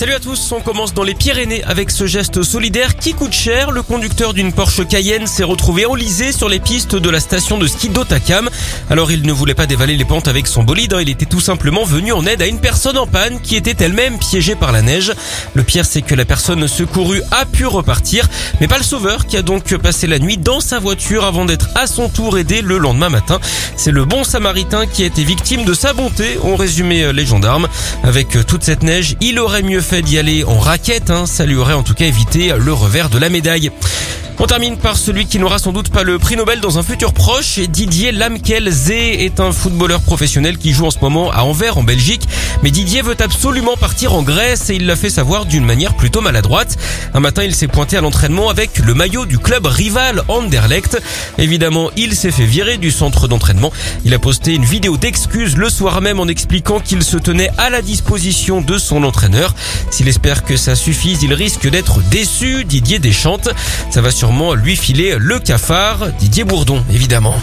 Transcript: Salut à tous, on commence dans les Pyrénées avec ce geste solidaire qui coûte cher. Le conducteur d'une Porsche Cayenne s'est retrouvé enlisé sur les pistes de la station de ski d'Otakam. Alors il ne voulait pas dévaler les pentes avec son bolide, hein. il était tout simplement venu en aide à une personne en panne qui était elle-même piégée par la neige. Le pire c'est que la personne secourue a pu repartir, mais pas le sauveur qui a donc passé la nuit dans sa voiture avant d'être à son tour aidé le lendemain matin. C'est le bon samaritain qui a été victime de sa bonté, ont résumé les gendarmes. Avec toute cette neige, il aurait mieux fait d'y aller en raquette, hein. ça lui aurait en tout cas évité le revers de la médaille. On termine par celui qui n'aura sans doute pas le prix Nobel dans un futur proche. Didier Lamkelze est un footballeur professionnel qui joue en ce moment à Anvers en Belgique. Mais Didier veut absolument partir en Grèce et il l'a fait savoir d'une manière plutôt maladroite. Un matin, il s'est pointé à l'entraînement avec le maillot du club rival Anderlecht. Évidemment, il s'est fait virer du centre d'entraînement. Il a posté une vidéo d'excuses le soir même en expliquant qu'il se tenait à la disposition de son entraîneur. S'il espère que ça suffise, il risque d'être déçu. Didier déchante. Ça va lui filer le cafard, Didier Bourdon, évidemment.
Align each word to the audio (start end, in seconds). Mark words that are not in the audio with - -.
Salut 0.00 0.14
à 0.14 0.18
tous, 0.18 0.52
on 0.52 0.60
commence 0.60 0.94
dans 0.94 1.02
les 1.02 1.12
Pyrénées 1.12 1.62
avec 1.64 1.90
ce 1.90 2.06
geste 2.06 2.42
solidaire 2.42 2.96
qui 2.96 3.12
coûte 3.12 3.34
cher. 3.34 3.70
Le 3.70 3.82
conducteur 3.82 4.32
d'une 4.32 4.50
Porsche 4.50 4.86
Cayenne 4.86 5.26
s'est 5.26 5.44
retrouvé 5.44 5.84
enlisé 5.84 6.32
sur 6.32 6.48
les 6.48 6.58
pistes 6.58 6.96
de 6.96 7.10
la 7.10 7.20
station 7.20 7.58
de 7.58 7.66
ski 7.66 7.90
d'Otakam. 7.90 8.48
Alors 8.88 9.12
il 9.12 9.26
ne 9.26 9.32
voulait 9.32 9.52
pas 9.52 9.66
dévaler 9.66 9.98
les 9.98 10.06
pentes 10.06 10.26
avec 10.26 10.46
son 10.46 10.62
bolide, 10.62 10.94
hein. 10.94 11.02
il 11.02 11.10
était 11.10 11.26
tout 11.26 11.38
simplement 11.38 11.84
venu 11.84 12.12
en 12.12 12.24
aide 12.24 12.40
à 12.40 12.46
une 12.46 12.60
personne 12.60 12.96
en 12.96 13.06
panne 13.06 13.42
qui 13.42 13.56
était 13.56 13.84
elle-même 13.84 14.18
piégée 14.18 14.54
par 14.54 14.72
la 14.72 14.80
neige. 14.80 15.12
Le 15.52 15.64
pire 15.64 15.84
c'est 15.84 16.00
que 16.00 16.14
la 16.14 16.24
personne 16.24 16.66
secourue 16.66 17.20
a 17.30 17.44
pu 17.44 17.66
repartir, 17.66 18.26
mais 18.58 18.68
pas 18.68 18.78
le 18.78 18.84
sauveur 18.84 19.26
qui 19.26 19.36
a 19.36 19.42
donc 19.42 19.76
passé 19.76 20.06
la 20.06 20.18
nuit 20.18 20.38
dans 20.38 20.60
sa 20.60 20.78
voiture 20.78 21.26
avant 21.26 21.44
d'être 21.44 21.68
à 21.74 21.86
son 21.86 22.08
tour 22.08 22.38
aidé 22.38 22.62
le 22.62 22.78
lendemain 22.78 23.10
matin. 23.10 23.38
C'est 23.76 23.92
le 23.92 24.06
bon 24.06 24.24
samaritain 24.24 24.86
qui 24.86 25.02
a 25.02 25.06
été 25.06 25.24
victime 25.24 25.66
de 25.66 25.74
sa 25.74 25.92
bonté, 25.92 26.38
ont 26.42 26.56
résumé 26.56 27.12
les 27.12 27.26
gendarmes. 27.26 27.68
Avec 28.02 28.46
toute 28.46 28.64
cette 28.64 28.82
neige, 28.82 29.16
il 29.20 29.38
aurait 29.38 29.62
mieux 29.62 29.82
fait 29.82 29.89
d'y 29.98 30.18
aller 30.18 30.44
en 30.44 30.58
raquette, 30.58 31.10
hein. 31.10 31.26
ça 31.26 31.44
lui 31.44 31.56
aurait 31.56 31.74
en 31.74 31.82
tout 31.82 31.94
cas 31.94 32.04
évité 32.04 32.52
le 32.56 32.72
revers 32.72 33.10
de 33.10 33.18
la 33.18 33.28
médaille. 33.28 33.72
On 34.42 34.46
termine 34.46 34.78
par 34.78 34.96
celui 34.96 35.26
qui 35.26 35.38
n'aura 35.38 35.58
sans 35.58 35.70
doute 35.70 35.90
pas 35.90 36.02
le 36.02 36.18
prix 36.18 36.34
Nobel 36.34 36.60
dans 36.60 36.78
un 36.78 36.82
futur 36.82 37.12
proche. 37.12 37.58
Didier 37.58 38.10
Lamkelze 38.10 38.90
est 38.90 39.38
un 39.38 39.52
footballeur 39.52 40.00
professionnel 40.00 40.56
qui 40.56 40.72
joue 40.72 40.86
en 40.86 40.90
ce 40.90 40.98
moment 41.02 41.30
à 41.30 41.42
Anvers 41.42 41.76
en 41.76 41.82
Belgique. 41.82 42.26
Mais 42.62 42.70
Didier 42.70 43.02
veut 43.02 43.16
absolument 43.20 43.76
partir 43.76 44.14
en 44.14 44.22
Grèce 44.22 44.70
et 44.70 44.76
il 44.76 44.86
l'a 44.86 44.96
fait 44.96 45.10
savoir 45.10 45.44
d'une 45.44 45.66
manière 45.66 45.94
plutôt 45.94 46.22
maladroite. 46.22 46.78
Un 47.12 47.20
matin, 47.20 47.44
il 47.44 47.54
s'est 47.54 47.68
pointé 47.68 47.98
à 47.98 48.00
l'entraînement 48.00 48.48
avec 48.48 48.78
le 48.78 48.94
maillot 48.94 49.26
du 49.26 49.38
club 49.38 49.66
rival 49.66 50.22
Anderlecht. 50.28 51.02
Évidemment, 51.36 51.90
il 51.98 52.16
s'est 52.16 52.30
fait 52.30 52.46
virer 52.46 52.78
du 52.78 52.90
centre 52.90 53.28
d'entraînement. 53.28 53.72
Il 54.06 54.14
a 54.14 54.18
posté 54.18 54.54
une 54.54 54.64
vidéo 54.64 54.96
d'excuses 54.96 55.58
le 55.58 55.68
soir 55.68 56.00
même 56.00 56.18
en 56.18 56.28
expliquant 56.28 56.80
qu'il 56.80 57.02
se 57.02 57.18
tenait 57.18 57.50
à 57.58 57.68
la 57.68 57.82
disposition 57.82 58.62
de 58.62 58.78
son 58.78 59.04
entraîneur. 59.04 59.54
S'il 59.90 60.08
espère 60.08 60.44
que 60.44 60.56
ça 60.56 60.76
suffise, 60.76 61.22
il 61.22 61.34
risque 61.34 61.68
d'être 61.68 62.00
déçu. 62.08 62.64
Didier 62.64 63.00
déchante. 63.00 63.50
Ça 63.90 64.00
va 64.00 64.10
lui 64.54 64.76
filer 64.76 65.16
le 65.18 65.38
cafard, 65.38 66.12
Didier 66.18 66.44
Bourdon, 66.44 66.82
évidemment. 66.92 67.34